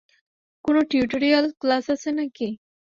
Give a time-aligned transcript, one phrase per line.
[0.65, 2.47] কোনো tutorial class আছে নাকি?